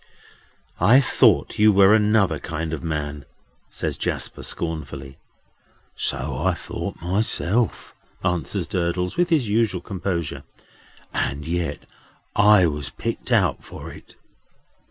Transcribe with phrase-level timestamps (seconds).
[0.79, 3.23] "I thought you were another kind of man,"
[3.69, 5.19] says Jasper, scornfully.
[5.95, 7.93] "So I thought myself,"
[8.25, 10.41] answers Durdles with his usual composure;
[11.13, 11.85] "and yet
[12.35, 14.15] I was picked out for it."